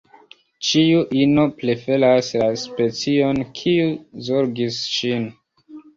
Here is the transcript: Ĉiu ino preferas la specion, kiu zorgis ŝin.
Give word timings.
Ĉiu 0.67 1.01
ino 1.23 1.43
preferas 1.59 2.29
la 2.43 2.47
specion, 2.63 3.45
kiu 3.61 3.93
zorgis 4.31 4.81
ŝin. 4.97 5.29